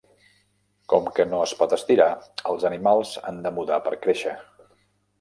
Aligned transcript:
Com 0.93 1.11
que 1.19 1.25
no 1.33 1.43
es 1.49 1.53
pot 1.61 1.77
estirar, 1.77 2.09
els 2.55 2.67
animals 2.73 3.15
han 3.31 3.41
de 3.47 3.55
mudar 3.61 3.83
per 3.89 3.97
créixer. 4.09 4.39